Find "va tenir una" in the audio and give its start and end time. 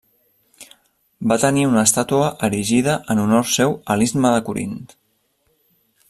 1.31-1.83